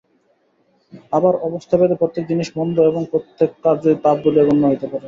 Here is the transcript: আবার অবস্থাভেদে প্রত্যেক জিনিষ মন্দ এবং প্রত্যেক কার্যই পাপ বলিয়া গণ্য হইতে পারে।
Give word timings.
আবার 1.13 1.33
অবস্থাভেদে 1.47 1.95
প্রত্যেক 1.95 2.23
জিনিষ 2.27 2.49
মন্দ 2.57 2.77
এবং 2.89 3.01
প্রত্যেক 3.11 3.49
কার্যই 3.63 3.97
পাপ 4.03 4.17
বলিয়া 4.23 4.45
গণ্য 4.47 4.63
হইতে 4.67 4.85
পারে। 4.85 4.99